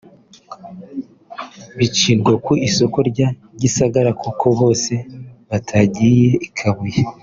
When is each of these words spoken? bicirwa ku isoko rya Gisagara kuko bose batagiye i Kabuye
bicirwa 1.77 2.31
ku 2.45 2.51
isoko 2.67 2.97
rya 3.09 3.27
Gisagara 3.61 4.11
kuko 4.21 4.45
bose 4.59 4.93
batagiye 5.49 6.29
i 6.49 6.49
Kabuye 6.57 7.01